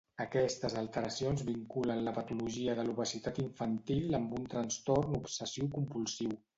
Aquestes 0.23 0.75
alteracions 0.79 1.43
vinculen 1.49 2.01
la 2.09 2.15
patologia 2.17 2.77
de 2.81 2.87
l'obesitat 2.89 3.39
infantil 3.47 4.21
amb 4.23 4.37
un 4.43 4.53
trastorn 4.57 5.19
obsessiu-compulsiu. 5.25 6.39